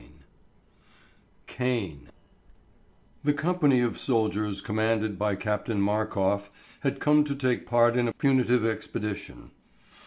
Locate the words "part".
7.67-7.95